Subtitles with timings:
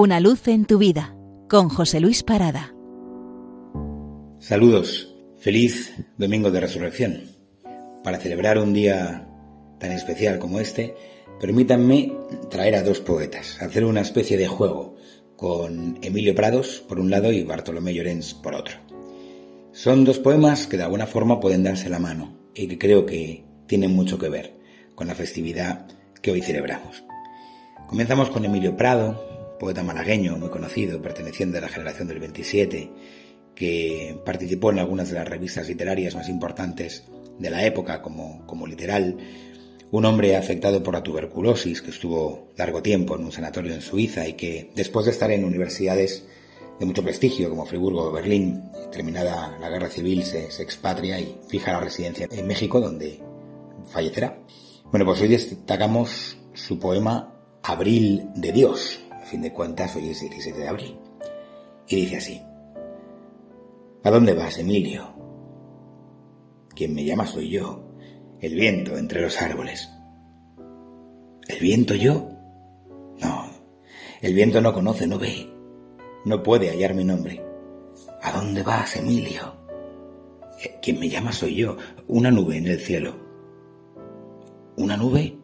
[0.00, 1.16] Una luz en tu vida
[1.48, 2.72] con José Luis Parada.
[4.38, 7.22] Saludos, feliz Domingo de Resurrección.
[8.04, 9.26] Para celebrar un día
[9.80, 10.94] tan especial como este,
[11.40, 12.12] permítanme
[12.48, 14.94] traer a dos poetas, hacer una especie de juego
[15.34, 18.76] con Emilio Prados por un lado y Bartolomé Llorens por otro.
[19.72, 23.42] Son dos poemas que de alguna forma pueden darse la mano y que creo que
[23.66, 24.54] tienen mucho que ver
[24.94, 25.88] con la festividad
[26.22, 27.02] que hoy celebramos.
[27.88, 29.27] Comenzamos con Emilio Prado,
[29.58, 32.90] poeta malagueño muy conocido, perteneciente a la generación del 27,
[33.54, 37.04] que participó en algunas de las revistas literarias más importantes
[37.38, 39.16] de la época, como, como Literal,
[39.90, 44.26] un hombre afectado por la tuberculosis que estuvo largo tiempo en un sanatorio en Suiza
[44.28, 46.26] y que después de estar en universidades
[46.78, 51.36] de mucho prestigio como Friburgo o Berlín, terminada la guerra civil se, se expatria y
[51.48, 53.20] fija la residencia en México donde
[53.86, 54.38] fallecerá.
[54.90, 59.00] Bueno, pues hoy destacamos su poema Abril de Dios.
[59.28, 60.98] Fin de cuentas, hoy es 17 de abril.
[61.86, 62.42] Y dice así.
[64.02, 65.06] ¿A dónde vas, Emilio?
[66.74, 67.92] Quien me llama soy yo,
[68.40, 69.90] el viento entre los árboles.
[71.46, 72.30] ¿El viento yo?
[73.20, 73.50] No,
[74.22, 75.46] el viento no conoce, no ve,
[76.24, 77.44] no puede hallar mi nombre.
[78.22, 79.42] ¿A dónde vas, Emilio?
[80.62, 81.76] Eh, quien me llama soy yo,
[82.06, 83.14] una nube en el cielo.
[84.78, 85.36] ¿Una nube?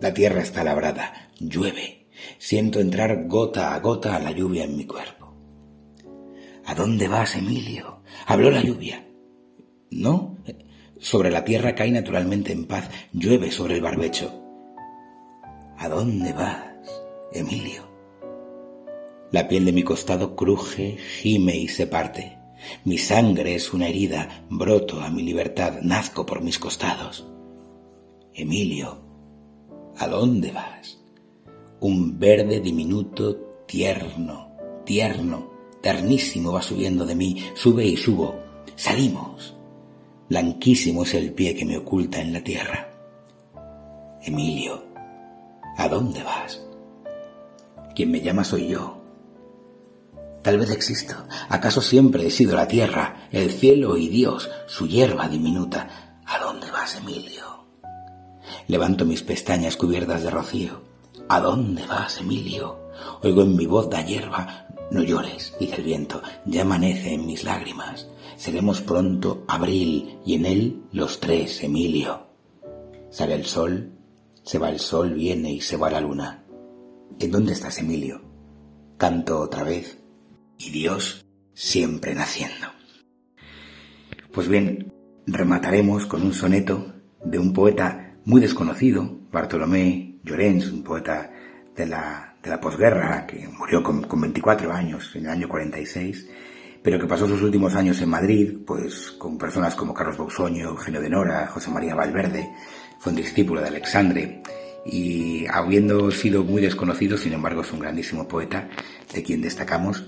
[0.00, 1.97] La tierra está labrada, llueve.
[2.38, 5.34] Siento entrar gota a gota la lluvia en mi cuerpo.
[6.64, 8.02] ¿A dónde vas, Emilio?
[8.26, 9.06] Habló la lluvia.
[9.90, 10.36] ¿No?
[10.98, 14.42] Sobre la tierra cae naturalmente en paz, llueve sobre el barbecho.
[15.78, 17.02] ¿A dónde vas,
[17.32, 17.88] Emilio?
[19.30, 22.38] La piel de mi costado cruje, gime y se parte.
[22.84, 27.26] Mi sangre es una herida, broto a mi libertad, nazco por mis costados.
[28.34, 28.98] Emilio,
[29.96, 30.98] ¿a dónde vas?
[31.80, 34.50] Un verde diminuto, tierno,
[34.84, 38.34] tierno, ternísimo va subiendo de mí, sube y subo.
[38.74, 39.54] Salimos.
[40.28, 42.90] Blanquísimo es el pie que me oculta en la tierra.
[44.22, 44.82] Emilio,
[45.76, 46.60] ¿a dónde vas?
[47.94, 49.00] Quien me llama soy yo.
[50.42, 51.14] Tal vez existo.
[51.48, 56.20] ¿Acaso siempre he sido la tierra, el cielo y Dios, su hierba diminuta?
[56.26, 57.66] ¿A dónde vas, Emilio?
[58.66, 60.87] Levanto mis pestañas cubiertas de rocío.
[61.30, 62.78] ¿A dónde vas, Emilio?
[63.22, 64.66] Oigo en mi voz la hierba.
[64.90, 68.08] No llores, dice el viento, ya amanece en mis lágrimas.
[68.38, 72.28] Seremos pronto abril y en él los tres, Emilio.
[73.10, 73.92] Sale el sol,
[74.42, 76.44] se va el sol, viene y se va la luna.
[77.20, 78.22] ¿En dónde estás, Emilio?
[78.96, 79.98] Canto otra vez
[80.56, 82.68] y Dios siempre naciendo.
[84.32, 84.94] Pues bien,
[85.26, 86.86] remataremos con un soneto
[87.22, 91.30] de un poeta muy desconocido, Bartolomé Llorens, un poeta
[91.74, 96.28] de la, de la posguerra, que murió con, con 24 años, en el año 46,
[96.82, 101.00] pero que pasó sus últimos años en Madrid, pues con personas como Carlos Bausoño, Eugenio
[101.00, 102.48] de Nora, José María Valverde,
[102.98, 104.42] fue un discípulo de Alexandre,
[104.84, 108.68] y habiendo sido muy desconocido, sin embargo es un grandísimo poeta,
[109.12, 110.04] de quien destacamos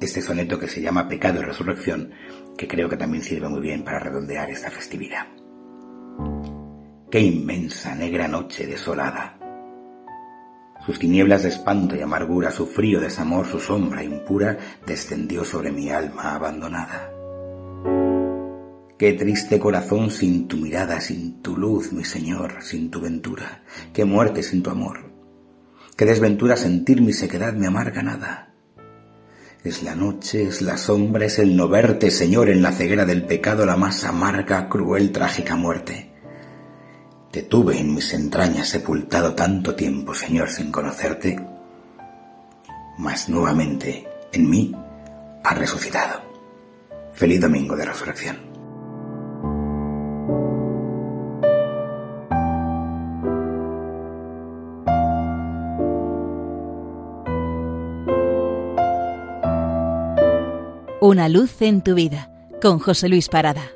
[0.00, 2.10] este soneto que se llama Pecado y Resurrección,
[2.56, 5.26] que creo que también sirve muy bien para redondear esta festividad.
[7.10, 9.38] Qué inmensa negra noche desolada.
[10.86, 15.88] Sus tinieblas de espanto y amargura, su frío desamor, su sombra impura, descendió sobre mi
[15.88, 17.10] alma abandonada.
[18.98, 23.64] Qué triste corazón sin tu mirada, sin tu luz, mi Señor, sin tu ventura.
[23.92, 25.10] Qué muerte sin tu amor.
[25.96, 28.54] Qué desventura sentir mi sequedad, mi amarga nada.
[29.64, 33.24] Es la noche, es la sombra, es el no verte, Señor, en la ceguera del
[33.24, 36.13] pecado, la más amarga, cruel, trágica muerte.
[37.34, 41.36] Te tuve en mis entrañas sepultado tanto tiempo, Señor, sin conocerte,
[42.96, 44.72] mas nuevamente en mí
[45.42, 46.22] ha resucitado.
[47.12, 48.38] Feliz domingo de resurrección.
[61.00, 62.30] Una luz en tu vida
[62.62, 63.73] con José Luis Parada.